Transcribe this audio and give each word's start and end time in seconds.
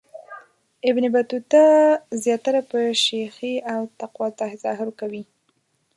ابن 0.89 1.03
بطوطه 1.15 1.65
زیاتره 2.23 2.61
په 2.69 2.79
شیخی 3.03 3.53
او 3.73 3.81
تقوا 3.99 4.27
تظاهر 4.39 4.89
کوي. 4.99 5.23